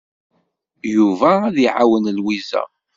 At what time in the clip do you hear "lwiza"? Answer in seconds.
2.17-2.61